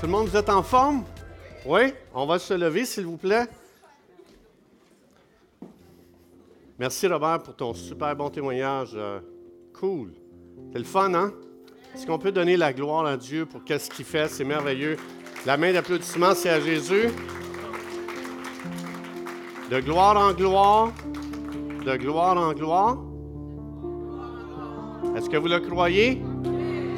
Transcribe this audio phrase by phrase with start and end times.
[0.00, 1.02] Tout le monde, vous êtes en forme?
[1.66, 1.92] Oui?
[2.14, 3.46] On va se lever, s'il vous plaît.
[6.78, 8.92] Merci Robert pour ton super bon témoignage.
[8.94, 9.18] Euh,
[9.74, 10.12] cool.
[10.72, 11.32] C'est le fun, hein?
[11.92, 14.28] Est-ce qu'on peut donner la gloire à Dieu pour qu'est-ce qu'il fait?
[14.28, 14.96] C'est merveilleux.
[15.44, 17.08] La main d'applaudissement, c'est à Jésus.
[19.68, 20.92] De gloire en gloire.
[21.84, 22.98] De gloire en gloire.
[25.16, 26.22] Est-ce que vous le croyez?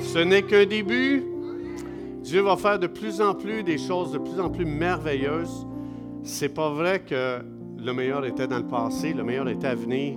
[0.02, 1.24] Ce n'est qu'un début.
[2.30, 5.66] Dieu va faire de plus en plus des choses de plus en plus merveilleuses.
[6.22, 7.40] C'est pas vrai que
[7.76, 10.16] le meilleur était dans le passé, le meilleur était à venir.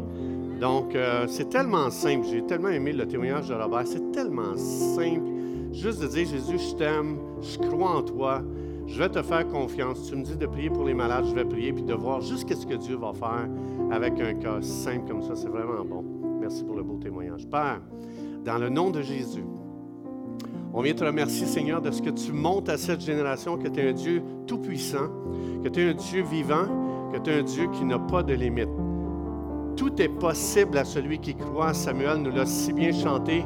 [0.62, 2.28] Donc, euh, c'est tellement simple.
[2.30, 3.88] J'ai tellement aimé le témoignage de Robert.
[3.88, 5.28] C'est tellement simple.
[5.72, 8.44] Juste de dire, Jésus, je t'aime, je crois en toi,
[8.86, 10.08] je vais te faire confiance.
[10.08, 12.48] Tu me dis de prier pour les malades, je vais prier, puis de voir juste
[12.48, 13.50] ce que Dieu va faire
[13.90, 15.36] avec un cas simple comme ça.
[15.36, 16.06] C'est vraiment bon.
[16.40, 17.48] Merci pour le beau témoignage.
[17.48, 17.82] Père,
[18.46, 19.46] dans le nom de Jésus,
[20.74, 23.80] on vient te remercier, Seigneur, de ce que tu montes à cette génération, que tu
[23.80, 25.08] es un Dieu tout-puissant,
[25.64, 26.66] que tu es un Dieu vivant,
[27.14, 28.70] que tu es un Dieu qui n'a pas de limite.
[29.78, 31.74] Tout est possible à celui qui croit.
[31.76, 33.46] Samuel nous l'a si bien chanté.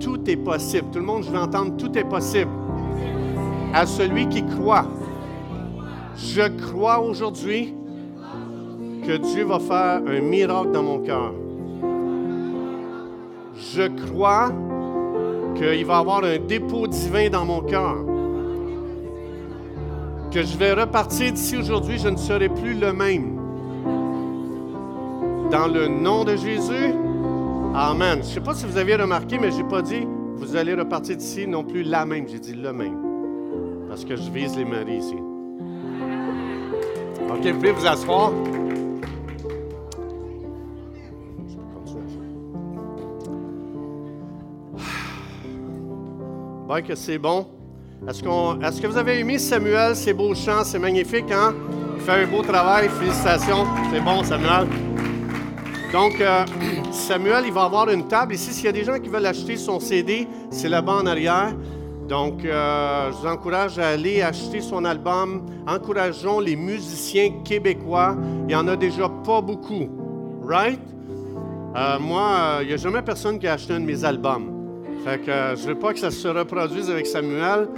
[0.00, 0.88] Tout est possible.
[0.92, 2.50] Tout le monde, je veux entendre, tout est possible.
[3.72, 4.86] À celui qui croit.
[6.16, 7.74] Je crois aujourd'hui
[9.06, 11.32] que Dieu va faire un miracle dans mon cœur.
[13.54, 14.52] Je crois
[15.56, 17.96] qu'il va y avoir un dépôt divin dans mon cœur.
[20.30, 23.36] Que je vais repartir d'ici aujourd'hui, je ne serai plus le même.
[25.50, 26.94] Dans le nom de Jésus,
[27.78, 28.20] Amen.
[28.22, 30.06] Je ne sais pas si vous aviez remarqué, mais je n'ai pas dit
[30.36, 32.26] vous allez repartir d'ici non plus la même.
[32.26, 32.96] J'ai dit le même.
[33.88, 35.16] Parce que je vise les maris ici.
[37.30, 38.32] OK, vous pouvez vous asseoir.
[46.68, 47.46] Ben, que c'est bon.
[48.08, 51.54] Est-ce, qu'on, est-ce que vous avez aimé Samuel, ses beaux chants, c'est magnifique, hein?
[51.94, 53.64] Il fait un beau travail, félicitations.
[53.92, 54.66] C'est bon, Samuel.
[55.92, 56.44] Donc, euh,
[56.90, 58.52] Samuel, il va avoir une table ici.
[58.52, 61.54] S'il y a des gens qui veulent acheter son CD, c'est là-bas en arrière.
[62.08, 65.46] Donc, euh, je vous encourage à aller acheter son album.
[65.68, 68.16] Encourageons les musiciens québécois.
[68.40, 69.88] Il n'y en a déjà pas beaucoup.
[70.42, 70.80] Right?
[71.76, 74.55] Euh, moi, il n'y a jamais personne qui a acheté un de mes albums.
[75.06, 77.68] Fait que je ne veux pas que ça se reproduise avec Samuel.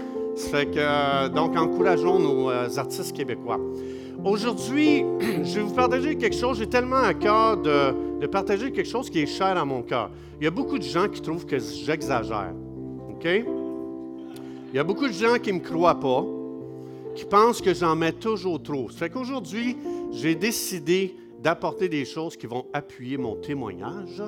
[0.50, 3.60] Fait que, donc, encourageons nos artistes québécois.
[4.24, 5.04] Aujourd'hui,
[5.44, 6.56] je vais vous partager quelque chose.
[6.56, 10.10] J'ai tellement à cœur de, de, partager quelque chose qui est cher à mon cœur.
[10.40, 12.54] Il y a beaucoup de gens qui trouvent que j'exagère.
[13.10, 13.26] OK?
[13.26, 16.24] Il y a beaucoup de gens qui ne me croient pas,
[17.14, 18.88] qui pensent que j'en mets toujours trop.
[18.88, 19.76] Ça fait qu'aujourd'hui,
[20.12, 24.22] j'ai décidé d'apporter des choses qui vont appuyer mon témoignage.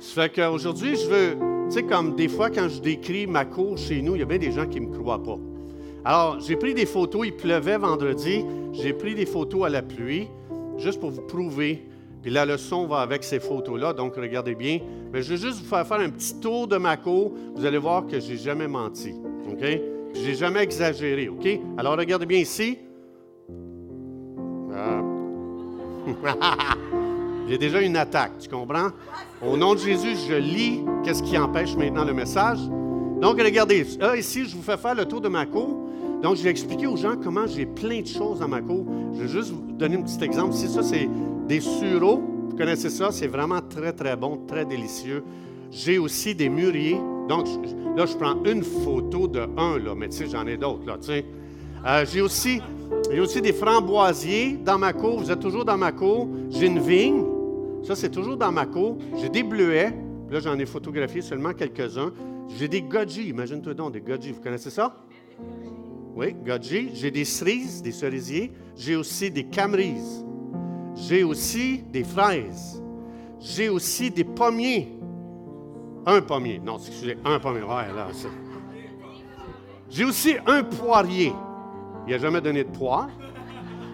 [0.00, 1.36] Ça fait qu'aujourd'hui, je veux,
[1.68, 4.24] tu sais, comme des fois quand je décris ma cour chez nous, il y a
[4.24, 5.38] bien des gens qui ne me croient pas.
[6.06, 10.28] Alors, j'ai pris des photos, il pleuvait vendredi, j'ai pris des photos à la pluie,
[10.78, 11.86] juste pour vous prouver.
[12.22, 14.80] Puis la leçon va avec ces photos-là, donc regardez bien.
[15.12, 17.32] Mais je vais juste vous faire faire un petit tour de ma cour.
[17.54, 19.14] Vous allez voir que j'ai jamais menti,
[19.50, 19.64] OK?
[20.14, 21.46] Je n'ai jamais exagéré, OK?
[21.76, 22.78] Alors regardez bien ici.
[24.74, 25.02] Ah.
[27.50, 28.90] j'ai déjà une attaque, tu comprends?
[29.44, 32.60] Au nom de Jésus, je lis qu'est-ce qui empêche maintenant le message.
[33.20, 35.76] Donc, regardez, là, ici, je vous fais faire le tour de ma cour.
[36.22, 38.86] Donc, je vais expliquer aux gens comment j'ai plein de choses dans ma cour.
[39.14, 40.52] Je vais juste vous donner un petit exemple.
[40.52, 41.08] Si ça, c'est
[41.48, 42.22] des sureaux.
[42.50, 43.10] Vous connaissez ça?
[43.10, 45.24] C'est vraiment très, très bon, très délicieux.
[45.72, 47.00] J'ai aussi des mûriers.
[47.28, 47.46] Donc,
[47.96, 50.98] là, je prends une photo de un, là, mais tu sais, j'en ai d'autres, là.
[51.84, 52.60] Euh, j'ai aussi
[53.42, 55.18] des framboisiers dans ma cour.
[55.18, 56.28] Vous êtes toujours dans ma cour.
[56.50, 57.24] J'ai une vigne.
[57.82, 58.98] Ça, c'est toujours dans ma cour.
[59.16, 59.92] J'ai des bleuets.
[60.30, 62.12] Là, j'en ai photographié seulement quelques-uns.
[62.48, 63.28] J'ai des goji.
[63.28, 64.32] Imagine-toi donc, des goji.
[64.32, 64.96] Vous connaissez ça?
[66.14, 66.90] Oui, goji.
[66.94, 68.52] J'ai des cerises, des cerisiers.
[68.76, 70.24] J'ai aussi des camerises.
[70.94, 72.82] J'ai aussi des fraises.
[73.40, 74.88] J'ai aussi des pommiers.
[76.06, 76.60] Un pommier.
[76.64, 77.62] Non, excusez, un pommier.
[77.62, 78.08] Ouais, là,
[79.88, 81.32] J'ai aussi un poirier.
[82.06, 83.08] Il n'a jamais donné de poire.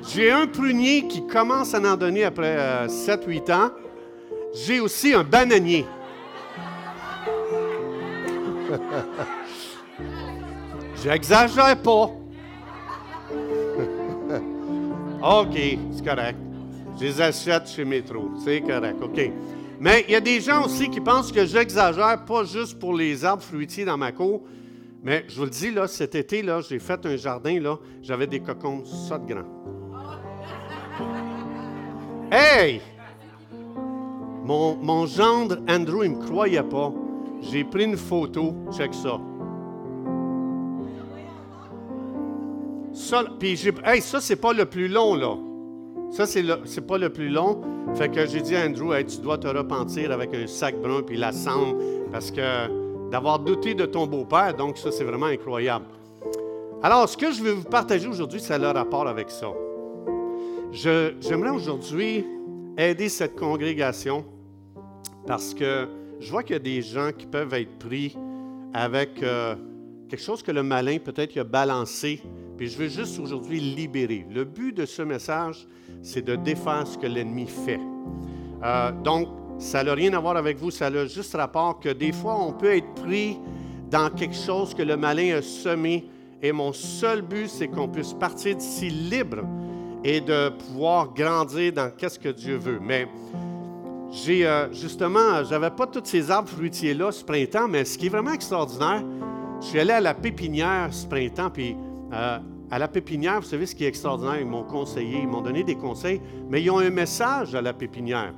[0.09, 3.71] J'ai un prunier qui commence à en donner après 7-8 ans.
[4.55, 5.85] J'ai aussi un bananier.
[11.03, 12.11] J'exagère pas.
[15.23, 15.59] OK,
[15.93, 16.39] c'est correct.
[16.99, 18.31] Je les achète chez Métro.
[18.45, 19.31] C'est correct, OK.
[19.79, 23.25] Mais il y a des gens aussi qui pensent que j'exagère, pas juste pour les
[23.25, 24.43] arbres fruitiers dans ma cour,
[25.03, 28.27] mais je vous le dis, là, cet été, là, j'ai fait un jardin, là, j'avais
[28.27, 29.76] des cocons ça de grand.
[32.31, 32.81] Hey!
[34.45, 36.93] Mon, mon gendre, Andrew, il ne me croyait pas.
[37.41, 39.21] J'ai pris une photo, check ça.
[42.93, 45.37] Ça, puis j'ai, hey, ça, c'est pas le plus long, là.
[46.11, 47.61] Ça, c'est, le, c'est pas le plus long.
[47.95, 51.17] Fait que j'ai dit à Andrew, tu dois te repentir avec un sac brun puis
[51.17, 51.77] la cendre,
[52.11, 55.85] parce que d'avoir douté de ton beau-père, donc ça, c'est vraiment incroyable.
[56.83, 59.49] Alors, ce que je vais vous partager aujourd'hui, ça a le rapport avec ça.
[60.73, 62.25] J'aimerais aujourd'hui
[62.77, 64.25] aider cette congrégation
[65.27, 65.89] parce que
[66.21, 68.17] je vois qu'il y a des gens qui peuvent être pris
[68.73, 69.55] avec euh,
[70.09, 72.23] quelque chose que le malin peut-être a balancé
[72.57, 74.27] puis je veux juste aujourd'hui libérer.
[74.31, 75.67] Le but de ce message,
[76.03, 77.81] c'est de défaire ce que l'ennemi fait.
[78.65, 79.29] Euh, donc,
[79.59, 82.53] ça n'a rien à voir avec vous, ça a juste rapport que des fois, on
[82.53, 83.39] peut être pris
[83.91, 86.09] dans quelque chose que le malin a semé.
[86.43, 89.45] Et mon seul but, c'est qu'on puisse partir d'ici libre
[90.05, 92.79] et de pouvoir grandir dans qu'est-ce que Dieu veut.
[92.81, 93.09] Mais
[94.11, 98.11] j'ai euh, justement, j'avais pas tous ces arbres fruitiers-là ce printemps, mais ce qui est
[98.11, 99.03] vraiment extraordinaire,
[99.61, 101.77] je suis allé à la pépinière ce printemps, puis
[102.13, 102.39] euh,
[102.71, 105.65] à la pépinière, vous savez ce qui est extraordinaire, ils m'ont conseillé, ils m'ont donné
[105.65, 108.33] des conseils, mais ils ont un message à la pépinière.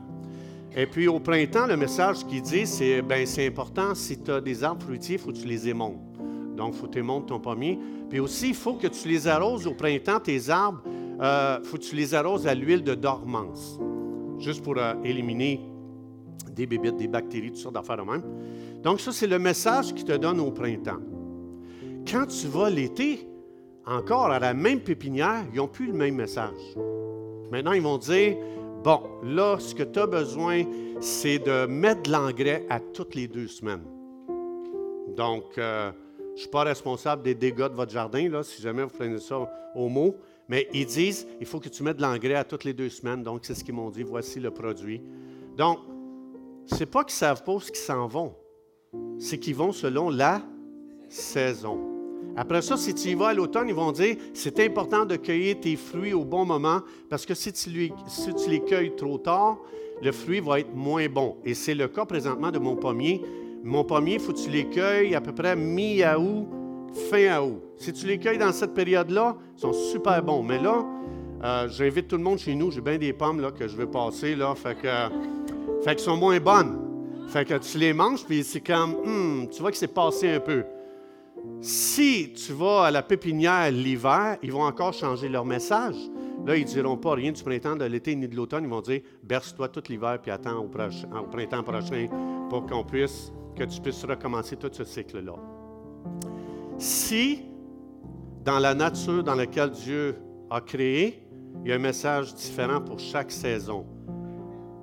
[0.76, 4.40] Et puis au printemps, le message qu'ils disent, c'est ben c'est important, si tu as
[4.40, 6.08] des arbres fruitiers, il faut que tu les émontes.
[6.58, 7.78] Donc, il faut que tu émontes ton pommier.
[8.10, 10.82] Puis aussi, il faut que tu les arroses au printemps, tes arbres,
[11.20, 13.78] euh, faut que tu les arroses à l'huile de dormance,
[14.38, 15.60] juste pour euh, éliminer
[16.52, 18.22] des bébites, des bactéries, toutes sortes d'affaires même.
[18.82, 21.00] Donc, ça, c'est le message qu'ils te donnent au printemps.
[22.10, 23.28] Quand tu vas l'été,
[23.86, 26.76] encore à la même pépinière, ils n'ont plus le même message.
[27.50, 28.36] Maintenant, ils vont dire,
[28.84, 30.64] bon, là, ce que tu as besoin,
[31.00, 33.84] c'est de mettre de l'engrais à toutes les deux semaines.
[35.16, 38.84] Donc, euh, je ne suis pas responsable des dégâts de votre jardin, là, si jamais
[38.84, 40.16] vous prenez ça au mot,
[40.48, 43.22] mais ils disent, il faut que tu mettes de l'engrais à toutes les deux semaines.
[43.22, 45.02] Donc, c'est ce qu'ils m'ont dit, voici le produit.
[45.56, 45.78] Donc,
[46.66, 48.34] ce n'est pas qu'ils ne savent pas où ils s'en vont,
[49.18, 50.42] c'est qu'ils vont selon la
[51.08, 51.78] saison.
[52.36, 55.58] Après ça, si tu y vas à l'automne, ils vont dire c'est important de cueillir
[55.60, 57.70] tes fruits au bon moment parce que si tu,
[58.48, 59.58] les cueilles trop tard,
[60.00, 61.36] le fruit va être moins bon.
[61.44, 63.22] Et c'est le cas présentement de mon pommier.
[63.64, 66.46] Mon pommier, il faut que tu les cueilles à peu près mi-août,
[67.10, 67.62] fin août.
[67.76, 70.42] Si tu les cueilles dans cette période-là, ils sont super bons.
[70.42, 70.84] Mais là,
[71.44, 72.70] euh, j'invite tout le monde chez nous.
[72.70, 74.34] J'ai bien des pommes là, que je vais passer.
[74.34, 74.88] Là, fait que,
[75.84, 76.88] fait qu'elles sont moins bonnes.
[77.28, 80.40] Fait que tu les manges, puis c'est comme, hmm, tu vois que c'est passé un
[80.40, 80.64] peu.
[81.60, 85.96] Si tu vas à la pépinière l'hiver, ils vont encore changer leur message.
[86.46, 88.64] Là, ils ne diront pas rien du printemps, de l'été ni de l'automne.
[88.64, 92.06] Ils vont dire berce-toi tout l'hiver puis attends au, printemps prochain
[92.48, 95.34] pour qu'on puisse, que tu puisses recommencer tout ce cycle-là.
[96.78, 97.40] Si,
[98.44, 100.16] dans la nature dans laquelle Dieu
[100.48, 101.24] a créé,
[101.64, 103.84] il y a un message différent pour chaque saison,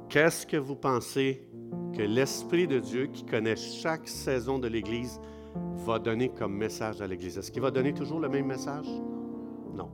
[0.10, 1.48] qu'est-ce que vous pensez
[1.94, 5.22] que l'Esprit de Dieu, qui connaît chaque saison de l'Église,
[5.86, 7.38] va donner comme message à l'Église?
[7.38, 8.88] Est-ce qu'il va donner toujours le même message?
[9.74, 9.90] Non.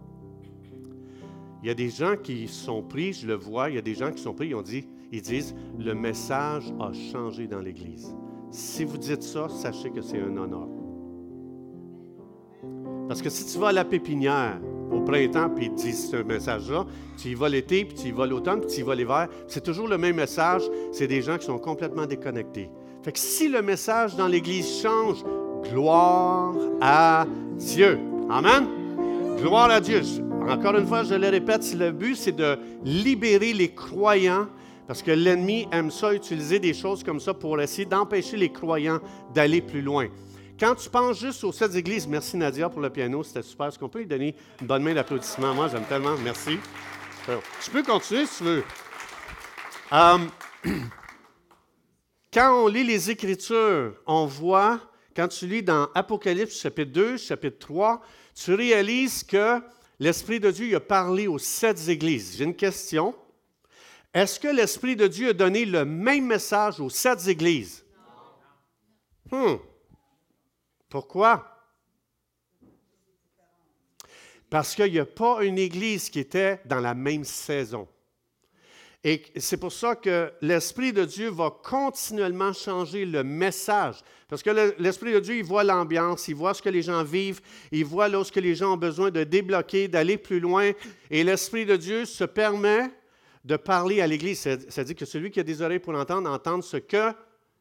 [1.62, 3.94] Il y a des gens qui sont pris, je le vois, il y a des
[3.94, 8.16] gens qui sont pris, ils, ont dit, ils disent, le message a changé dans l'Église.
[8.50, 10.68] Si vous dites ça, sachez que c'est un honneur.
[13.12, 14.58] Parce que si tu vas à la pépinière
[14.90, 16.86] au printemps, puis ils disent ce message-là,
[17.22, 19.62] tu y vas l'été, puis tu y vas l'automne, puis tu y vas l'hiver, c'est
[19.62, 20.62] toujours le même message,
[20.94, 22.70] c'est des gens qui sont complètement déconnectés.
[23.04, 25.26] Fait que si le message dans l'Église change,
[25.70, 27.26] Gloire à
[27.58, 28.00] Dieu.
[28.30, 28.70] Amen?
[29.42, 30.04] Gloire à Dieu.
[30.48, 34.48] Encore une fois, je le répète, le but, c'est de libérer les croyants,
[34.88, 39.00] parce que l'ennemi aime ça, utiliser des choses comme ça pour essayer d'empêcher les croyants
[39.34, 40.08] d'aller plus loin.
[40.62, 43.66] Quand tu penses juste aux sept églises, merci Nadia pour le piano, c'était super.
[43.66, 45.56] Est-ce qu'on peut lui donner une bonne main d'applaudissement?
[45.56, 46.16] Moi, j'aime tellement.
[46.20, 46.60] Merci.
[47.64, 48.64] Tu peux continuer si tu veux.
[49.92, 50.18] Euh,
[52.32, 54.80] quand on lit les Écritures, on voit
[55.16, 58.00] quand tu lis dans Apocalypse chapitre 2, chapitre 3,
[58.36, 59.60] tu réalises que
[60.00, 62.36] l'Esprit de Dieu a parlé aux sept églises.
[62.38, 63.16] J'ai une question.
[64.14, 67.84] Est-ce que l'Esprit de Dieu a donné le même message aux sept églises?
[69.32, 69.56] Non.
[69.56, 69.71] Hmm.
[70.92, 71.48] Pourquoi?
[74.50, 77.88] Parce qu'il n'y a pas une église qui était dans la même saison.
[79.02, 84.02] Et c'est pour ça que l'Esprit de Dieu va continuellement changer le message.
[84.28, 87.40] Parce que l'Esprit de Dieu, il voit l'ambiance, il voit ce que les gens vivent,
[87.72, 90.72] il voit lorsque les gens ont besoin de débloquer, d'aller plus loin.
[91.10, 92.92] Et l'Esprit de Dieu se permet
[93.46, 94.46] de parler à l'Église.
[94.46, 97.14] Dit que celui qui a des oreilles pour entendre, entende ce que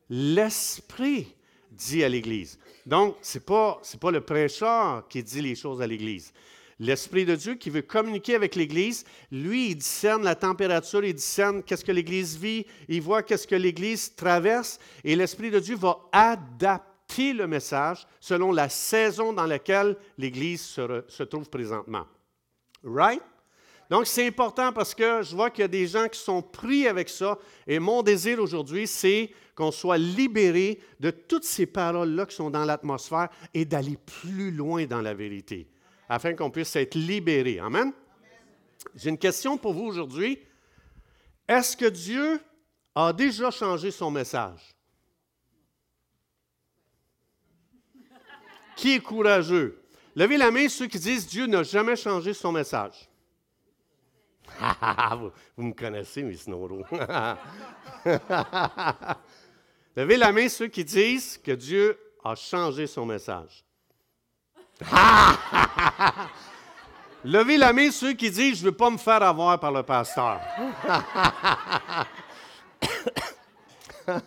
[0.09, 1.37] l'Esprit
[1.71, 2.59] dit à l'Église.
[2.87, 6.33] Donc, ce n'est pas, pas le prêcheur qui dit les choses à l'Église.
[6.79, 11.62] L'Esprit de Dieu qui veut communiquer avec l'Église, lui, il discerne la température, il discerne
[11.62, 15.99] qu'est-ce que l'Église vit, il voit qu'est-ce que l'Église traverse, et l'Esprit de Dieu va
[16.11, 22.07] adapter le message selon la saison dans laquelle l'Église se, se trouve présentement.
[22.83, 23.23] Right?
[23.90, 26.87] Donc, c'est important parce que je vois qu'il y a des gens qui sont pris
[26.87, 27.37] avec ça.
[27.66, 32.64] Et mon désir aujourd'hui, c'est qu'on soit libéré de toutes ces paroles-là qui sont dans
[32.64, 35.68] l'atmosphère et d'aller plus loin dans la vérité
[36.09, 37.59] afin qu'on puisse être libéré.
[37.59, 37.92] Amen?
[38.94, 40.38] J'ai une question pour vous aujourd'hui.
[41.49, 42.40] Est-ce que Dieu
[42.94, 44.61] a déjà changé son message?
[48.76, 49.82] Qui est courageux?
[50.14, 53.10] Levez la main ceux qui disent Dieu n'a jamais changé son message.
[55.19, 56.85] vous, vous, me connaissez, mes snoros.
[59.97, 63.64] Levez la main ceux qui disent que Dieu a changé son message.
[67.25, 69.83] Levez la main ceux qui disent Je ne veux pas me faire avoir par le
[69.83, 70.40] pasteur.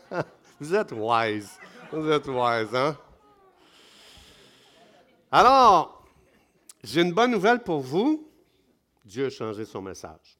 [0.60, 1.58] Vous êtes wise.
[1.92, 2.96] Vous êtes wise, hein?
[5.32, 6.04] Alors,
[6.84, 8.30] j'ai une bonne nouvelle pour vous.
[9.04, 10.38] Dieu a changé son message.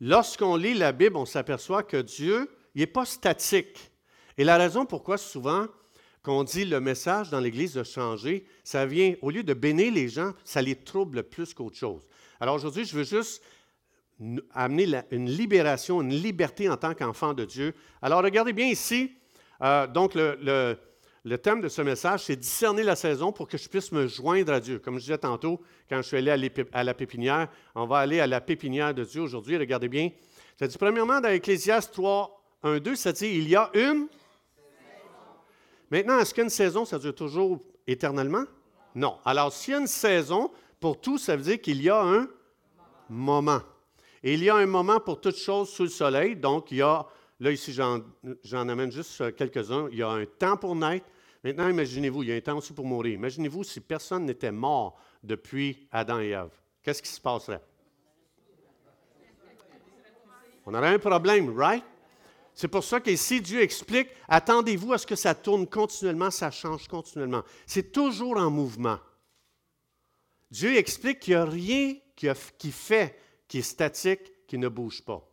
[0.00, 3.90] Lorsqu'on lit la Bible, on s'aperçoit que Dieu, n'est pas statique.
[4.36, 5.66] Et la raison pourquoi souvent
[6.22, 10.08] qu'on dit le message dans l'Église a changé, ça vient, au lieu de bénir les
[10.08, 12.02] gens, ça les trouble plus qu'autre chose.
[12.40, 13.42] Alors aujourd'hui, je veux juste
[14.52, 17.74] amener une libération, une liberté en tant qu'enfant de Dieu.
[18.02, 19.12] Alors regardez bien ici,
[19.62, 20.76] euh, donc le,
[21.34, 24.60] thème de ce message, c'est discerner la saison pour que je puisse me joindre à
[24.60, 24.78] Dieu.
[24.78, 26.30] Comme je disais tantôt, quand je suis allé
[26.72, 29.56] à, la pépinière, on va aller à la pépinière de Dieu aujourd'hui.
[29.56, 30.10] Regardez bien.
[30.56, 34.06] Ça dit premièrement dans Ecclésiaste 3, 1, 2, ça dit il y a une
[35.90, 38.44] Maintenant, est-ce qu'une saison, ça dure toujours éternellement?
[38.94, 39.18] Non.
[39.24, 42.28] Alors, s'il y a une saison, pour tout, ça veut dire qu'il y a un
[43.08, 43.60] moment.
[44.22, 46.34] Et il y a un moment pour toutes choses sous le soleil.
[46.34, 47.06] Donc, il y a,
[47.38, 49.88] là ici, j'en amène juste quelques-uns.
[49.92, 51.06] Il y a un temps pour naître.
[51.46, 53.14] Maintenant, imaginez-vous, il y a un temps aussi pour mourir.
[53.14, 56.50] Imaginez-vous si personne n'était mort depuis Adam et Ève.
[56.82, 57.62] Qu'est-ce qui se passerait?
[60.64, 61.84] On aurait un problème, right?
[62.52, 66.88] C'est pour ça qu'ici, Dieu explique, attendez-vous à ce que ça tourne continuellement, ça change
[66.88, 67.44] continuellement.
[67.64, 68.98] C'est toujours en mouvement.
[70.50, 75.24] Dieu explique qu'il n'y a rien qui fait qui est statique, qui ne bouge pas.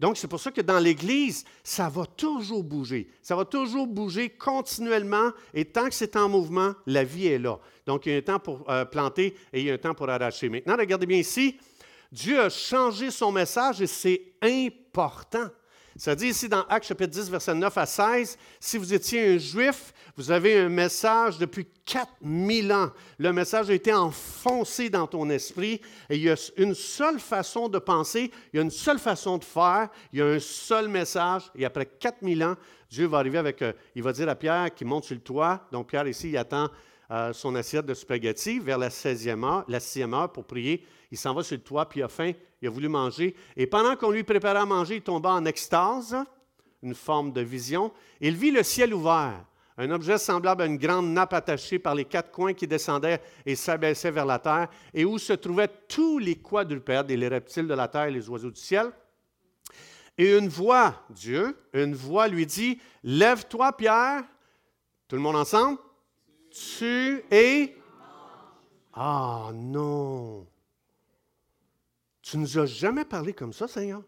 [0.00, 3.08] Donc, c'est pour ça que dans l'Église, ça va toujours bouger.
[3.20, 5.32] Ça va toujours bouger continuellement.
[5.52, 7.58] Et tant que c'est en mouvement, la vie est là.
[7.84, 9.94] Donc, il y a un temps pour euh, planter et il y a un temps
[9.94, 10.48] pour arracher.
[10.48, 11.58] Maintenant, regardez bien ici.
[12.12, 15.48] Dieu a changé son message et c'est important.
[15.98, 19.38] Ça dit ici dans Actes chapitre 10, verset 9 à 16, si vous étiez un
[19.38, 22.92] juif, vous avez un message depuis 4000 ans.
[23.18, 27.68] Le message a été enfoncé dans ton esprit et il y a une seule façon
[27.68, 30.86] de penser, il y a une seule façon de faire, il y a un seul
[30.86, 31.50] message.
[31.56, 32.54] Et après 4000 ans,
[32.88, 35.66] Dieu va arriver avec, euh, il va dire à Pierre qui monte sur le toit.
[35.72, 36.68] Donc Pierre ici, il attend
[37.10, 40.84] euh, son assiette de spaghettis vers la 16e heure, la 6e heure pour prier.
[41.10, 43.34] Il s'en va sur le toit, puis il a faim, il a voulu manger.
[43.56, 46.16] Et pendant qu'on lui préparait à manger, il tomba en extase,
[46.82, 47.92] une forme de vision.
[48.20, 49.42] Il vit le ciel ouvert,
[49.78, 53.56] un objet semblable à une grande nappe attachée par les quatre coins qui descendait et
[53.56, 57.74] s'abaissait vers la terre, et où se trouvaient tous les quadrupèdes et les reptiles de
[57.74, 58.90] la terre et les oiseaux du ciel.
[60.18, 64.24] Et une voix, Dieu, une voix lui dit, Lève-toi, Pierre.
[65.06, 65.78] Tout le monde ensemble?
[66.58, 67.76] Tu es...
[68.92, 70.46] Ah non.
[72.22, 74.02] Tu nous as jamais parlé comme ça, Seigneur.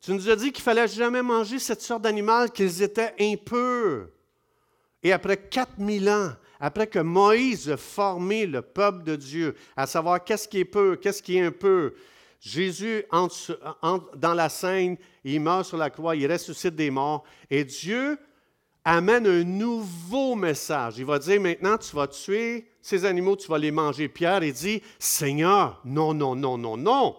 [0.00, 4.08] Tu nous as dit qu'il fallait jamais manger cette sorte d'animal, qu'ils étaient impurs.
[5.02, 10.22] Et après 4000 ans, après que Moïse a formé le peuple de Dieu, à savoir
[10.22, 11.92] qu'est-ce qui est peu, qu'est-ce qui est impur,
[12.40, 17.24] Jésus entre, entre dans la scène, il meurt sur la croix, il ressuscite des morts,
[17.50, 18.18] et Dieu
[18.84, 20.98] amène un nouveau message.
[20.98, 24.08] Il va dire maintenant, tu vas tuer ces animaux, tu vas les manger.
[24.08, 27.16] Pierre, il dit, Seigneur, non, non, non, non, non.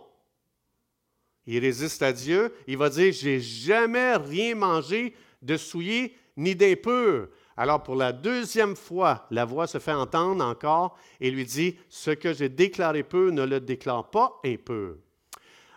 [1.48, 2.54] Il résiste à Dieu.
[2.68, 7.30] Il va dire, j'ai jamais rien mangé de souillé ni d'impur.
[7.58, 12.12] Alors pour la deuxième fois, la voix se fait entendre encore et lui dit, ce
[12.12, 14.96] que j'ai déclaré peu ne le déclare pas impur.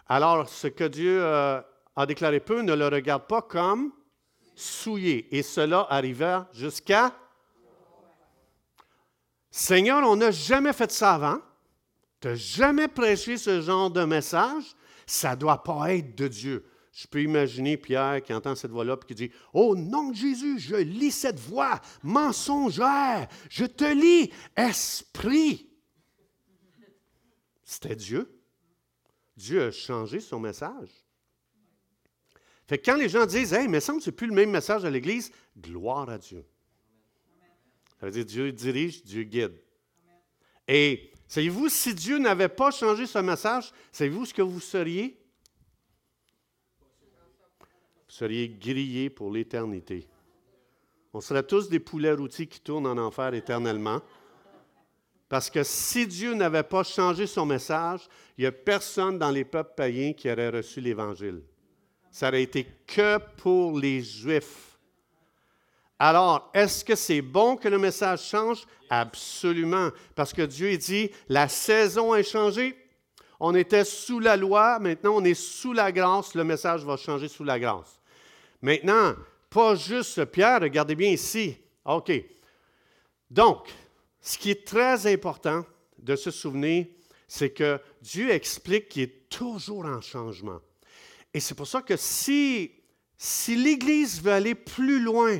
[0.08, 1.60] Alors, ce que Dieu euh,
[1.94, 3.92] a déclaré peu ne le regarde pas comme
[4.58, 5.34] souillé.
[5.36, 7.14] Et cela arriva jusqu'à...
[9.50, 11.40] Seigneur, on n'a jamais fait ça avant.
[12.20, 14.64] Tu n'as jamais prêché ce genre de message.
[15.06, 16.64] Ça ne doit pas être de Dieu.
[16.92, 20.58] Je peux imaginer Pierre qui entend cette voix-là et qui dit Au nom de Jésus,
[20.58, 23.28] je lis cette voix mensongère.
[23.48, 25.70] Je te lis, esprit.
[27.64, 28.42] C'était Dieu.
[29.36, 30.90] Dieu a changé son message.
[32.68, 34.84] Fait que quand les gens disent Hey, mais ça me c'est plus le même message
[34.84, 36.44] à l'Église, gloire à Dieu.
[37.98, 39.58] Ça veut dire Dieu dirige, Dieu guide.
[40.68, 45.18] Et savez-vous, si Dieu n'avait pas changé ce message, savez-vous ce que vous seriez?
[47.60, 50.06] Vous seriez grillés pour l'éternité.
[51.14, 54.02] On serait tous des poulets rôtis qui tournent en enfer éternellement.
[55.28, 59.44] Parce que si Dieu n'avait pas changé son message, il n'y a personne dans les
[59.44, 61.42] peuples païens qui aurait reçu l'Évangile.
[62.10, 64.78] Ça aurait été que pour les Juifs.
[65.98, 68.64] Alors, est-ce que c'est bon que le message change?
[68.88, 69.90] Absolument.
[70.14, 72.76] Parce que Dieu dit, la saison a changé.
[73.40, 76.34] On était sous la loi, maintenant on est sous la grâce.
[76.34, 78.00] Le message va changer sous la grâce.
[78.60, 79.14] Maintenant,
[79.50, 81.56] pas juste Pierre, regardez bien ici.
[81.84, 82.12] OK.
[83.30, 83.68] Donc,
[84.20, 85.64] ce qui est très important
[85.98, 86.86] de se souvenir,
[87.26, 90.60] c'est que Dieu explique qu'il est toujours en changement.
[91.34, 92.72] Et c'est pour ça que si,
[93.16, 95.38] si l'Église veut aller plus loin,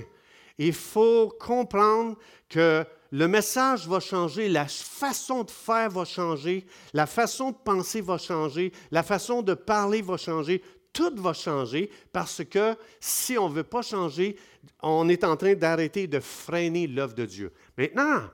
[0.59, 2.17] il faut comprendre
[2.49, 8.01] que le message va changer, la façon de faire va changer, la façon de penser
[8.01, 13.49] va changer, la façon de parler va changer, tout va changer parce que si on
[13.49, 14.37] ne veut pas changer,
[14.83, 17.53] on est en train d'arrêter de freiner l'œuvre de Dieu.
[17.77, 18.29] Maintenant,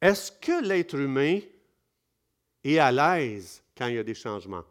[0.00, 1.40] est-ce que l'être humain
[2.64, 4.64] est à l'aise quand il y a des changements?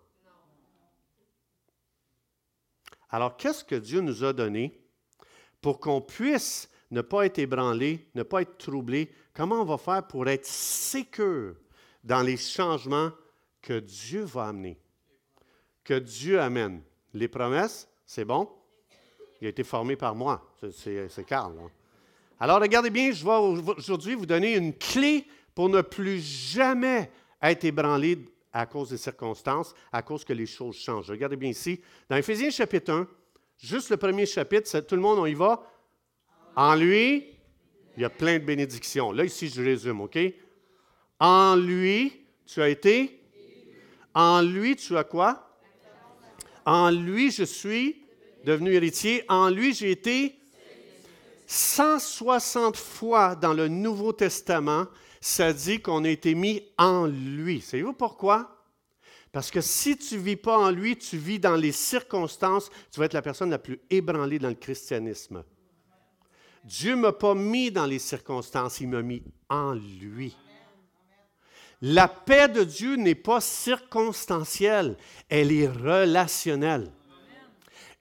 [3.10, 4.80] Alors, qu'est-ce que Dieu nous a donné
[5.62, 9.12] pour qu'on puisse ne pas être ébranlé, ne pas être troublé?
[9.34, 11.56] Comment on va faire pour être sécure
[12.04, 13.12] dans les changements
[13.62, 14.78] que Dieu va amener,
[15.84, 16.82] que Dieu amène?
[17.14, 18.48] Les promesses, c'est bon?
[19.42, 20.54] Il a été formé par moi.
[20.72, 21.54] C'est Carl.
[21.60, 21.70] Hein?
[22.40, 27.64] Alors, regardez bien, je vais aujourd'hui vous donner une clé pour ne plus jamais être
[27.66, 28.18] ébranlé
[28.52, 31.10] à cause des circonstances, à cause que les choses changent.
[31.10, 33.08] Regardez bien ici, dans Éphésiens chapitre 1,
[33.58, 35.64] juste le premier chapitre, tout le monde, on y va?
[36.56, 37.28] En lui,
[37.96, 39.12] il y a plein de bénédictions.
[39.12, 40.18] Là, ici, je résume, OK?
[41.20, 43.22] En lui, tu as été?
[44.14, 45.58] En lui, tu as quoi?
[46.66, 48.04] En lui, je suis
[48.46, 49.24] devenu héritier.
[49.28, 50.39] En lui, j'ai été
[51.52, 54.86] 160 fois dans le Nouveau Testament,
[55.20, 57.60] ça dit qu'on a été mis en lui.
[57.60, 58.56] Savez-vous pourquoi?
[59.32, 63.00] Parce que si tu ne vis pas en lui, tu vis dans les circonstances, tu
[63.00, 65.44] vas être la personne la plus ébranlée dans le christianisme.
[66.64, 70.38] Dieu ne m'a pas mis dans les circonstances, il m'a mis en lui.
[71.82, 74.98] La paix de Dieu n'est pas circonstancielle,
[75.30, 76.92] elle est relationnelle.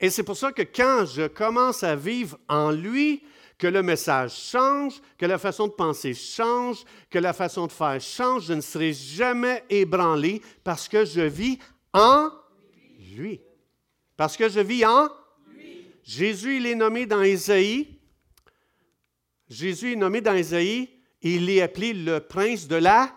[0.00, 3.22] Et c'est pour ça que quand je commence à vivre en lui,
[3.58, 8.00] que le message change, que la façon de penser change, que la façon de faire
[8.00, 11.58] change, je ne serai jamais ébranlé parce que je vis
[11.92, 12.30] en
[13.16, 13.40] lui.
[14.16, 15.08] Parce que je vis en
[15.52, 15.86] lui.
[16.04, 17.98] Jésus, il est nommé dans Isaïe.
[19.48, 20.88] Jésus est nommé dans Isaïe,
[21.22, 23.12] il est appelé le prince de la.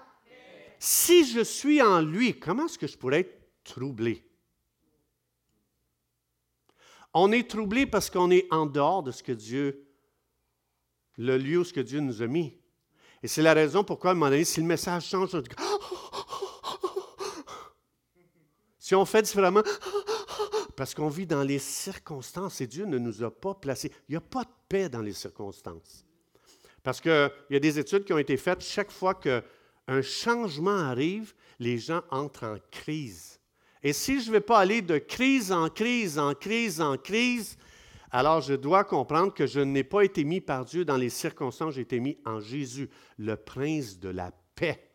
[0.80, 4.26] Si je suis en lui, comment est-ce que je pourrais être troublé?
[7.14, 9.91] On est troublé parce qu'on est en dehors de ce que Dieu
[11.18, 12.58] le lieu où ce que Dieu nous a mis.
[13.24, 15.50] Et c'est la raison pourquoi, à un moment donné, si le message change, on dit,
[18.80, 19.64] si on fait différemment,
[20.76, 23.92] parce qu'on vit dans les circonstances et Dieu ne nous a pas placés.
[24.10, 26.06] Il n'y a pas de paix dans les circonstances.
[26.84, 31.34] Parce qu'il y a des études qui ont été faites, chaque fois qu'un changement arrive,
[31.60, 33.40] les gens entrent en crise.
[33.84, 37.58] Et si je ne vais pas aller de crise en crise, en crise, en crise,
[38.12, 41.76] alors je dois comprendre que je n'ai pas été mis par Dieu dans les circonstances,
[41.76, 44.88] j'ai été mis en Jésus, le prince de la paix.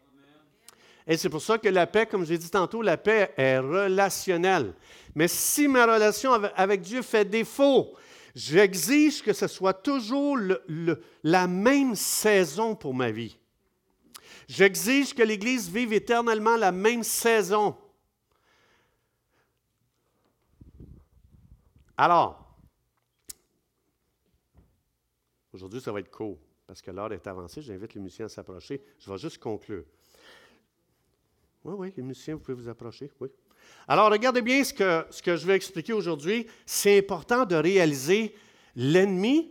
[1.06, 4.74] Et c'est pour ça que la paix, comme j'ai dit tantôt, la paix est relationnelle.
[5.14, 7.94] Mais si ma relation avec Dieu fait défaut,
[8.34, 10.36] j'exige que ce soit toujours
[11.22, 13.38] la même saison pour ma vie.
[14.48, 17.76] J'exige que l'Église vive éternellement la même saison.
[21.96, 22.45] Alors,
[25.56, 27.62] Aujourd'hui, ça va être court parce que l'heure est avancée.
[27.62, 28.82] J'invite les musiciens à s'approcher.
[28.98, 29.84] Je vais juste conclure.
[31.64, 33.10] Oui, oui, les musiciens, vous pouvez vous approcher.
[33.20, 33.30] Oui.
[33.88, 36.46] Alors, regardez bien ce que, ce que je vais expliquer aujourd'hui.
[36.66, 38.34] C'est important de réaliser
[38.76, 39.50] l'ennemi,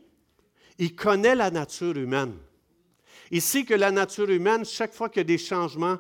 [0.78, 2.38] il connaît la nature humaine.
[3.32, 5.98] Il sait que la nature humaine, chaque fois qu'il y a des changements,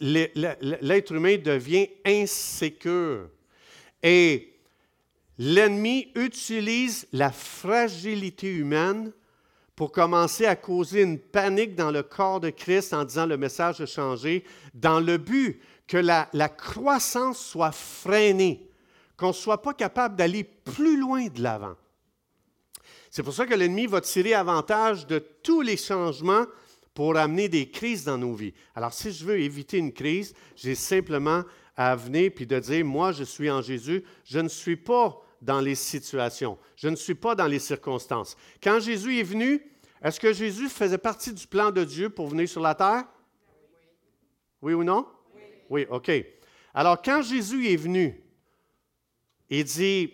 [0.00, 3.30] l'être humain devient insécure.
[4.02, 4.52] Et
[5.38, 9.14] l'ennemi utilise la fragilité humaine
[9.76, 13.80] pour commencer à causer une panique dans le corps de Christ en disant le message
[13.82, 18.68] a changé, dans le but que la, la croissance soit freinée,
[19.18, 21.76] qu'on ne soit pas capable d'aller plus loin de l'avant.
[23.10, 26.46] C'est pour ça que l'ennemi va tirer avantage de tous les changements
[26.94, 28.54] pour amener des crises dans nos vies.
[28.74, 31.42] Alors, si je veux éviter une crise, j'ai simplement
[31.76, 35.60] à venir puis de dire, moi, je suis en Jésus, je ne suis pas dans
[35.60, 38.36] les situations, je ne suis pas dans les circonstances.
[38.62, 39.62] Quand Jésus est venu,
[40.02, 43.04] est-ce que Jésus faisait partie du plan de Dieu pour venir sur la terre?
[44.62, 45.06] Oui ou non?
[45.68, 46.10] Oui, OK.
[46.74, 48.22] Alors, quand Jésus est venu,
[49.48, 50.12] il dit,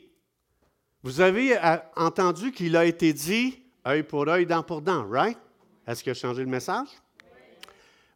[1.03, 5.39] vous avez euh, entendu qu'il a été dit œil pour œil, dent pour dent, right?
[5.87, 6.89] Est-ce qu'il a changé le message?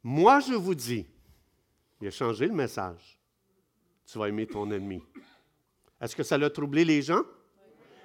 [0.02, 1.06] Moi, je vous dis,
[2.00, 3.18] il a changé le message.
[4.06, 5.02] Tu vas aimer ton ennemi.
[6.00, 7.22] Est-ce que ça l'a troublé les gens?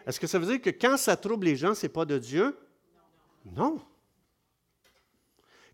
[0.05, 2.17] Est-ce que ça veut dire que quand ça trouble les gens, ce n'est pas de
[2.17, 2.57] Dieu?
[3.45, 3.81] Non.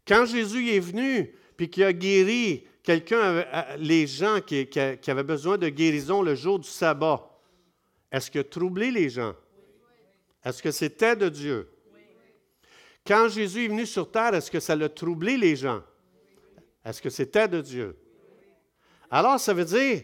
[0.07, 4.67] Quand Jésus est venu, puis qu'il a guéri quelqu'un, euh, les gens qui,
[5.07, 7.29] avaient besoin de guérison le jour du sabbat,
[8.11, 9.35] est-ce qu'il a troublé les gens?
[10.43, 11.69] Est-ce que c'était de Dieu?
[13.05, 15.81] Quand Jésus est venu sur terre, est-ce que ça l'a troublé les gens?
[16.83, 17.97] Est-ce que c'était de Dieu?
[19.09, 20.03] Alors, ça veut dire,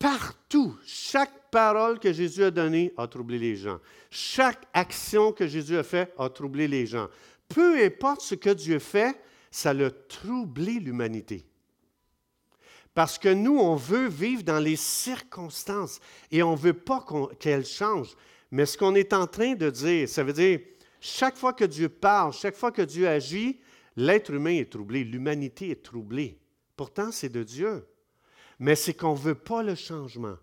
[0.00, 3.78] partout, chaque parole que Jésus a donnée a troublé les gens.
[4.10, 7.08] Chaque action que Jésus a faite a troublé les gens.
[7.48, 11.44] Peu importe ce que Dieu fait, ça l'a troublé l'humanité.
[12.94, 17.04] Parce que nous, on veut vivre dans les circonstances et on ne veut pas
[17.38, 18.16] qu'elles changent.
[18.50, 20.60] Mais ce qu'on est en train de dire, ça veut dire,
[21.00, 23.60] chaque fois que Dieu parle, chaque fois que Dieu agit,
[23.96, 26.38] l'être humain est troublé, l'humanité est troublée.
[26.76, 27.84] Pourtant, c'est de Dieu.
[28.60, 30.36] Mais c'est qu'on ne veut pas le changement.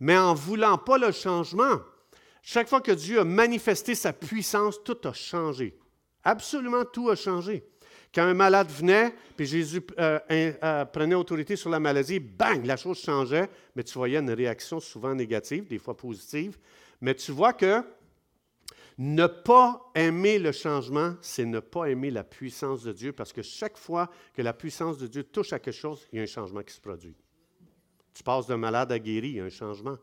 [0.00, 1.80] Mais en voulant pas le changement,
[2.42, 5.78] chaque fois que Dieu a manifesté sa puissance, tout a changé.
[6.24, 7.64] Absolument tout a changé.
[8.14, 12.76] Quand un malade venait, puis Jésus euh, euh, prenait autorité sur la maladie, bang, la
[12.76, 16.58] chose changeait, mais tu voyais une réaction souvent négative, des fois positive.
[17.00, 17.82] Mais tu vois que
[18.98, 23.40] ne pas aimer le changement, c'est ne pas aimer la puissance de Dieu, parce que
[23.40, 26.26] chaque fois que la puissance de Dieu touche à quelque chose, il y a un
[26.26, 27.16] changement qui se produit.
[28.14, 29.96] Tu passes d'un malade à guéri, il y a un changement.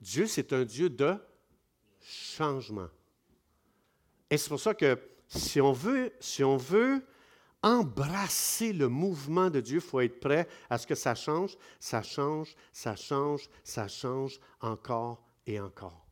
[0.00, 1.14] Dieu, c'est un Dieu de
[2.00, 2.88] changement.
[4.30, 4.98] Et c'est pour ça que
[5.28, 7.04] si on veut, si on veut
[7.62, 12.02] embrasser le mouvement de Dieu, il faut être prêt à ce que ça change, ça
[12.02, 16.06] change, ça change, ça change encore et encore.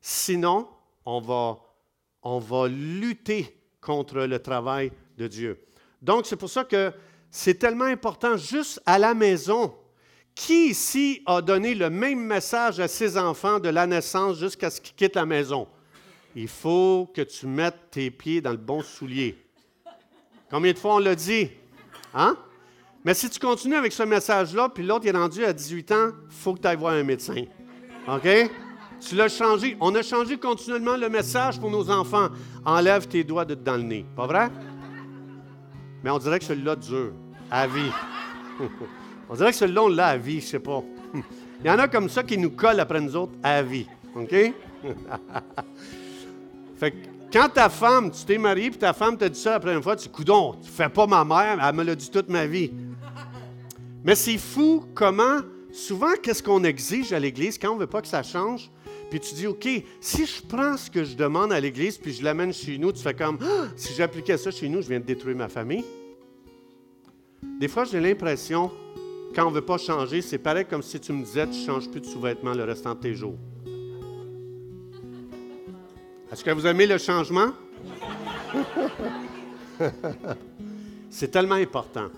[0.00, 0.68] Sinon,
[1.04, 1.58] on va,
[2.22, 5.66] on va lutter contre le travail de Dieu.
[6.00, 6.92] Donc, c'est pour ça que
[7.30, 9.74] c'est tellement important, juste à la maison.
[10.34, 14.80] Qui ici a donné le même message à ses enfants de la naissance jusqu'à ce
[14.80, 15.66] qu'ils quittent la maison?
[16.34, 19.36] Il faut que tu mettes tes pieds dans le bon soulier.
[20.50, 21.50] Combien de fois on l'a dit?
[22.14, 22.36] Hein?
[23.04, 26.34] Mais si tu continues avec ce message-là, puis l'autre est rendu à 18 ans, il
[26.34, 27.44] faut que tu ailles voir un médecin.
[28.06, 28.28] OK?
[29.00, 29.76] Tu l'as changé.
[29.80, 32.28] On a changé continuellement le message pour nos enfants.
[32.64, 34.06] Enlève tes doigts de dans le nez.
[34.14, 34.48] Pas vrai?
[36.04, 37.12] Mais on dirait que celui-là dure.
[37.50, 37.90] À vie.
[39.30, 40.82] on dirait que celui-là, on l'a à vie, je sais pas.
[41.64, 43.86] Il y en a comme ça qui nous collent après nous autres à vie.
[44.16, 44.30] OK?
[46.76, 46.96] fait que
[47.32, 49.94] quand ta femme, tu t'es marié, puis ta femme t'a dit ça la première fois,
[49.94, 52.72] tu dis, coudon, tu fais pas ma mère, elle me l'a dit toute ma vie.
[54.04, 55.38] Mais c'est fou comment,
[55.70, 58.68] souvent, qu'est-ce qu'on exige à l'Église quand on ne veut pas que ça change?
[59.10, 59.68] Puis tu dis, OK,
[60.00, 63.00] si je prends ce que je demande à l'Église, puis je l'amène chez nous, tu
[63.00, 65.84] fais comme, ah, si j'appliquais ça chez nous, je viens de détruire ma famille.
[67.60, 68.72] Des fois, j'ai l'impression,
[69.34, 71.66] quand on ne veut pas changer, c'est pareil comme si tu me disais, tu ne
[71.66, 73.36] changes plus de sous-vêtements le restant de tes jours.
[76.32, 77.50] Est-ce que vous aimez le changement?
[81.10, 82.08] c'est tellement important.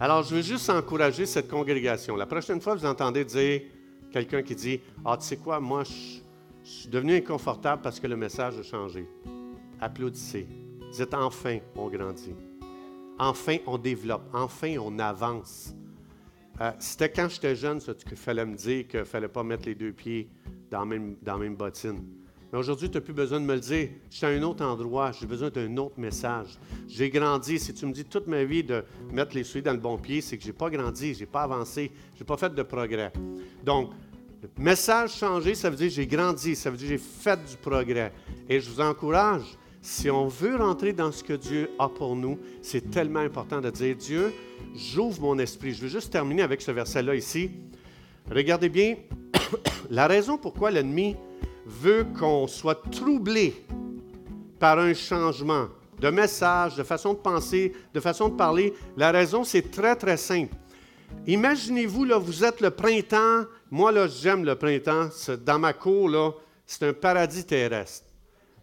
[0.00, 2.16] Alors, je veux juste encourager cette congrégation.
[2.16, 3.62] La prochaine fois, vous entendez dire,
[4.10, 6.20] quelqu'un qui dit Ah, tu sais quoi, moi, je,
[6.62, 9.06] suis devenu inconfortable parce que le message a changé.
[9.80, 10.46] Applaudissez.
[10.92, 12.34] Dites enfin, on grandit.
[13.18, 14.28] Enfin, on développe.
[14.32, 15.74] Enfin, on avance.
[16.60, 19.66] Euh, c'était quand j'étais jeune, ça, qu'il fallait me dire qu'il ne fallait pas mettre
[19.66, 20.28] les deux pieds
[20.70, 22.04] dans la même, dans même bottine.
[22.52, 23.88] Mais aujourd'hui, tu n'as plus besoin de me le dire.
[24.08, 26.56] Je suis à un autre endroit, j'ai besoin d'un autre message.
[26.86, 27.58] J'ai grandi.
[27.58, 30.20] Si tu me dis toute ma vie de mettre les souliers dans le bon pied,
[30.20, 32.62] c'est que je n'ai pas grandi, je n'ai pas avancé, je n'ai pas fait de
[32.62, 33.12] progrès.
[33.64, 33.90] Donc,
[34.56, 38.12] message changé, ça veut dire j'ai grandi, ça veut dire j'ai fait du progrès.
[38.48, 42.38] Et je vous encourage, si on veut rentrer dans ce que Dieu a pour nous,
[42.62, 44.32] c'est tellement important de dire Dieu,
[44.74, 45.74] j'ouvre mon esprit.
[45.74, 47.50] Je veux juste terminer avec ce verset-là ici.
[48.30, 48.96] Regardez bien,
[49.90, 51.16] la raison pourquoi l'ennemi
[51.66, 53.62] veut qu'on soit troublé
[54.58, 55.66] par un changement
[56.00, 60.16] de message, de façon de penser, de façon de parler, la raison, c'est très, très
[60.16, 60.54] simple.
[61.26, 63.44] Imaginez-vous, là, vous êtes le printemps.
[63.70, 65.10] Moi, là, j'aime le printemps.
[65.44, 66.30] Dans ma cour, là,
[66.64, 68.06] c'est un paradis terrestre.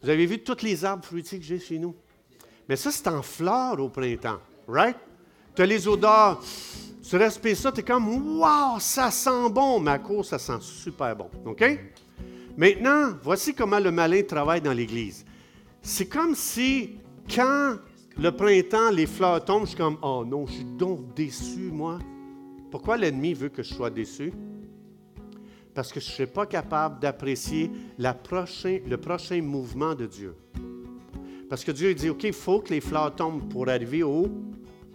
[0.02, 1.96] Vous avez vu tous les arbres fruitiers que j'ai chez nous?
[2.68, 4.98] Mais ça, c'est en fleurs au printemps, right?
[5.56, 6.42] Tu as les odeurs.
[7.08, 9.80] Tu respires ça, tu es comme, wow, ça sent bon.
[9.80, 11.30] Ma cour, ça sent super bon.
[11.46, 11.64] OK?
[12.58, 15.26] Maintenant, voici comment le malin travaille dans l'Église.
[15.82, 16.98] C'est comme si,
[17.34, 17.78] quand
[18.18, 22.00] le printemps, les fleurs tombent, je suis comme, oh non, je suis donc déçu, moi.
[22.70, 24.32] Pourquoi l'ennemi veut que je sois déçu?
[25.73, 30.36] Parce que je ne suis pas capable d'apprécier le prochain mouvement de Dieu.
[31.49, 34.29] Parce que Dieu dit, OK, il faut que les fleurs tombent pour arriver au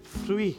[0.02, 0.56] fruit.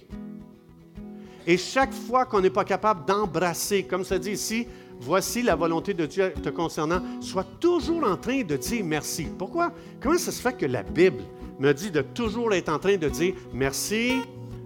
[1.45, 4.67] Et chaque fois qu'on n'est pas capable d'embrasser, comme ça dit ici,
[4.99, 9.27] voici la volonté de Dieu te concernant, sois toujours en train de dire merci.
[9.37, 9.71] Pourquoi?
[10.01, 11.23] Comment ça se fait que la Bible
[11.57, 14.13] me dit de toujours être en train de dire merci,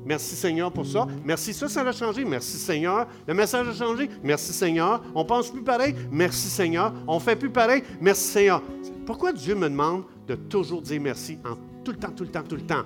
[0.04, 1.06] Merci Seigneur pour ça.
[1.24, 2.26] Merci, ça, ça a changé.
[2.26, 3.08] Merci Seigneur.
[3.28, 4.10] Le message a changé.
[4.24, 5.02] Merci Seigneur.
[5.14, 5.96] On pense plus pareil.
[6.12, 6.94] Merci Seigneur.
[7.08, 7.84] On fait plus pareil.
[8.00, 8.62] Merci Seigneur.
[9.06, 12.44] Pourquoi Dieu me demande de toujours dire merci en tout le temps, tout le temps,
[12.44, 12.84] tout le temps?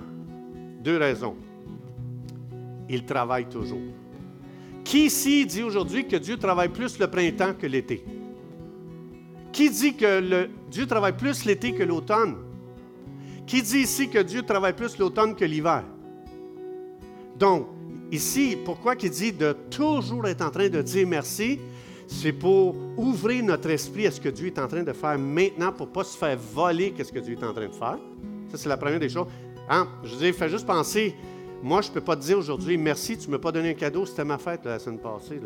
[0.80, 1.36] Deux raisons.
[2.88, 3.80] Il travaille toujours.
[4.84, 8.04] Qui ici dit aujourd'hui que Dieu travaille plus le printemps que l'été?
[9.52, 12.36] Qui dit que Dieu travaille plus l'été que l'automne?
[13.46, 15.82] Qui dit ici que Dieu travaille plus l'automne que l'hiver?
[17.38, 17.66] Donc,
[18.10, 21.60] ici, pourquoi il dit de toujours être en train de dire merci?
[22.08, 25.72] C'est pour ouvrir notre esprit à ce que Dieu est en train de faire maintenant
[25.72, 27.98] pour ne pas se faire voler ce que Dieu est en train de faire.
[28.48, 29.26] Ça, c'est la première des choses.
[29.68, 29.88] Hein?
[30.04, 31.16] Je veux dire, fais juste penser
[31.62, 33.74] moi, je ne peux pas te dire aujourd'hui, merci, tu ne m'as pas donné un
[33.74, 35.40] cadeau, c'était ma fête la semaine passée.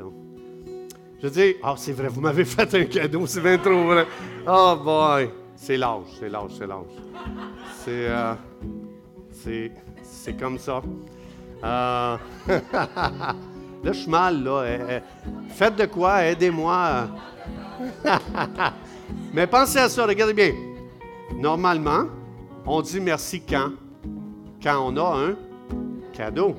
[1.22, 4.06] Je dis, ah, c'est vrai, vous m'avez fait un cadeau, c'est bien trop vrai.
[4.46, 6.84] Oh boy, c'est l'âge, c'est l'âge, c'est l'âge.
[7.84, 8.34] C'est, euh,
[10.02, 10.82] c'est comme ça.
[11.62, 12.16] Euh,
[12.72, 13.34] là,
[13.84, 14.64] je suis mal, là.
[15.50, 17.08] Faites de quoi, aidez-moi.
[19.32, 20.52] Mais pensez à ça, regardez bien.
[21.36, 22.06] Normalement,
[22.66, 23.70] on dit merci quand?
[24.62, 25.36] Quand on a un
[26.12, 26.54] cadeau.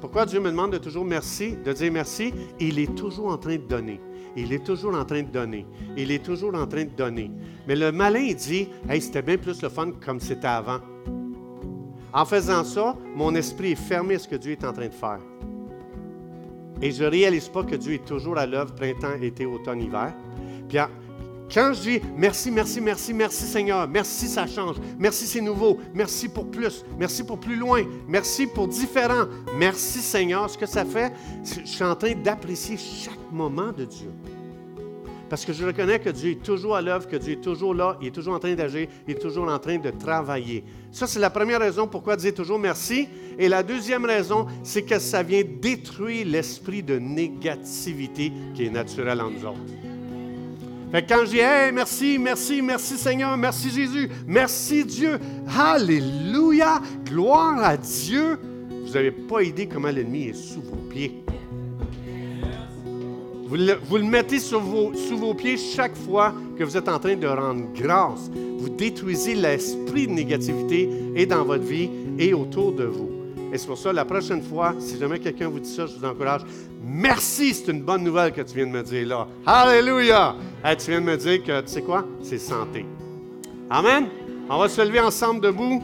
[0.00, 2.34] Pourquoi Dieu me demande de toujours merci, de dire merci?
[2.58, 4.00] Il est toujours en train de donner.
[4.34, 5.66] Il est toujours en train de donner.
[5.96, 7.30] Il est toujours en train de donner.
[7.68, 10.78] Mais le malin dit, hey, c'était bien plus le fun comme c'était avant.
[12.12, 14.92] En faisant ça, mon esprit est fermé à ce que Dieu est en train de
[14.92, 15.20] faire.
[16.82, 20.12] Et je ne réalise pas que Dieu est toujours à l'œuvre printemps, été, automne, hiver.
[20.68, 20.78] Puis
[21.52, 26.28] quand je dis merci, merci, merci, merci Seigneur, merci ça change, merci c'est nouveau, merci
[26.28, 31.12] pour plus, merci pour plus loin, merci pour différent, merci Seigneur, ce que ça fait,
[31.44, 34.10] je suis en train d'apprécier chaque moment de Dieu.
[35.32, 37.96] Parce que je reconnais que Dieu est toujours à l'œuvre, que Dieu est toujours là,
[38.02, 40.62] il est toujours en train d'agir, il est toujours en train de travailler.
[40.90, 43.08] Ça, c'est la première raison pourquoi dire toujours merci.
[43.38, 49.22] Et la deuxième raison, c'est que ça vient détruire l'esprit de négativité qui est naturel
[49.22, 49.58] en nous autres.
[50.90, 55.18] Fait quand je dis Hey, merci, merci, merci Seigneur, merci Jésus, merci Dieu,
[55.58, 58.38] Alléluia, gloire à Dieu,
[58.84, 61.24] vous n'avez pas idée comment l'ennemi est sous vos pieds.
[63.52, 67.66] Vous le, mettez sous vos pieds chaque fois que vous êtes en train de rendre
[67.74, 68.30] grâce.
[68.58, 73.10] Vous détruisez l'esprit de négativité et dans votre vie et autour de vous.
[73.52, 76.04] Et c'est pour ça, la prochaine fois, si jamais quelqu'un vous dit ça, je vous
[76.06, 76.40] encourage,
[76.82, 79.28] Merci, c'est une bonne nouvelle que tu viens de me dire là.
[79.44, 80.34] Alléluia!
[80.78, 82.06] tu viens de me dire que, tu sais quoi?
[82.22, 82.86] C'est santé.
[83.68, 84.08] Amen?
[84.48, 85.82] On va se lever ensemble debout.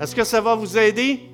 [0.00, 1.33] Est-ce que ça va vous aider?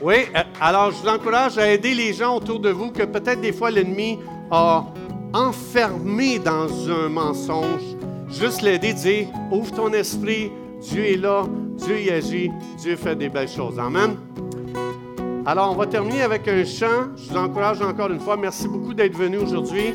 [0.00, 0.14] Oui.
[0.34, 3.52] Euh, alors, je vous encourage à aider les gens autour de vous que peut-être des
[3.52, 4.18] fois l'ennemi
[4.50, 4.84] a
[5.32, 7.82] enfermé dans un mensonge.
[8.28, 11.44] Juste l'aider, dire, ouvre ton esprit, Dieu est là,
[11.76, 13.78] Dieu y agit, Dieu fait des belles choses.
[13.78, 14.16] Amen.
[15.46, 17.08] Alors, on va terminer avec un chant.
[17.16, 18.36] Je vous encourage encore une fois.
[18.36, 19.94] Merci beaucoup d'être venu aujourd'hui.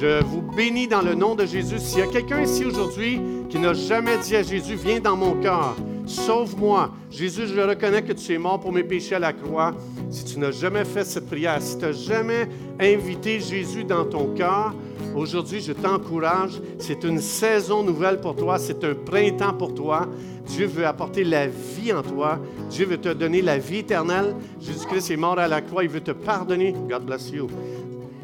[0.00, 1.78] Je vous bénis dans le nom de Jésus.
[1.78, 5.34] S'il y a quelqu'un ici aujourd'hui qui n'a jamais dit à Jésus, viens dans mon
[5.40, 5.74] cœur.
[6.06, 6.90] Sauve-moi.
[7.10, 9.72] Jésus, je reconnais que tu es mort pour mes péchés à la croix.
[10.10, 14.34] Si tu n'as jamais fait cette prière, si tu n'as jamais invité Jésus dans ton
[14.34, 14.74] cœur,
[15.14, 16.60] aujourd'hui, je t'encourage.
[16.78, 18.58] C'est une saison nouvelle pour toi.
[18.58, 20.08] C'est un printemps pour toi.
[20.46, 22.38] Dieu veut apporter la vie en toi.
[22.68, 24.34] Dieu veut te donner la vie éternelle.
[24.60, 25.84] Jésus-Christ est mort à la croix.
[25.84, 26.74] Il veut te pardonner.
[26.88, 27.48] God bless you.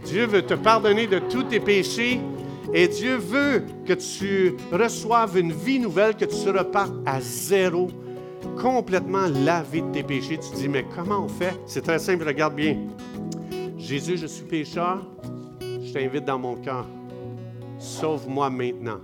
[0.05, 2.21] Dieu veut te pardonner de tous tes péchés.
[2.73, 7.89] Et Dieu veut que tu reçoives une vie nouvelle, que tu repartes à zéro,
[8.61, 10.39] complètement lavé de tes péchés.
[10.39, 11.59] Tu te dis, mais comment on fait?
[11.67, 12.77] C'est très simple, regarde bien.
[13.77, 15.05] Jésus, je suis pécheur,
[15.61, 16.87] je t'invite dans mon cœur.
[17.79, 19.01] Sauve-moi maintenant.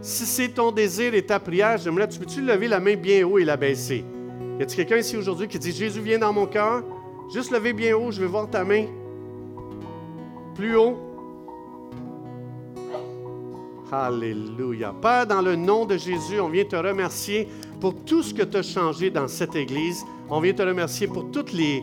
[0.00, 3.38] Si c'est ton désir et ta prière, j'aimerais, tu peux-tu lever la main bien haut
[3.38, 4.04] et la baisser?
[4.58, 6.82] Y a-t-il quelqu'un ici aujourd'hui qui dit, Jésus, viens dans mon cœur?
[7.34, 8.86] Juste lever bien haut, je vais voir ta main.
[10.54, 11.09] Plus haut.
[13.92, 14.94] Alléluia.
[15.02, 17.48] Père, dans le nom de Jésus, on vient te remercier
[17.80, 20.04] pour tout ce que tu as changé dans cette Église.
[20.28, 21.82] On vient te remercier pour toutes les,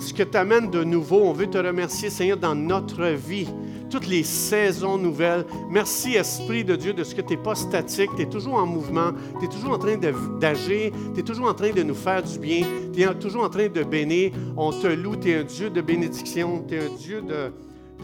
[0.00, 1.22] ce que tu amènes de nouveau.
[1.22, 3.48] On veut te remercier, Seigneur, dans notre vie,
[3.88, 5.46] toutes les saisons nouvelles.
[5.70, 8.66] Merci, Esprit de Dieu, de ce que tu n'es pas statique, tu es toujours en
[8.66, 12.22] mouvement, tu es toujours en train d'agir, tu es toujours en train de nous faire
[12.22, 14.32] du bien, tu es toujours en train de bénir.
[14.58, 17.50] On te loue, tu es un Dieu de bénédiction, tu es un Dieu de,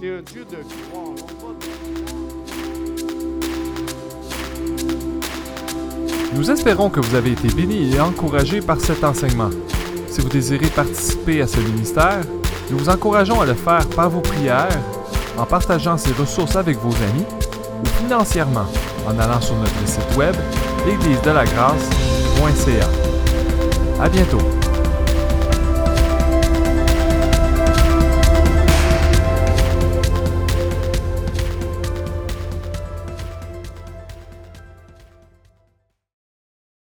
[0.02, 1.85] es un Dieu de.
[6.36, 9.48] Nous espérons que vous avez été bénis et encouragés par cet enseignement.
[10.06, 12.20] Si vous désirez participer à ce ministère,
[12.70, 14.68] nous vous encourageons à le faire par vos prières,
[15.38, 17.24] en partageant ces ressources avec vos amis
[17.82, 18.66] ou financièrement
[19.08, 20.34] en allant sur notre site web
[20.86, 22.88] l'église de la grâce.ca.
[24.02, 24.65] À bientôt.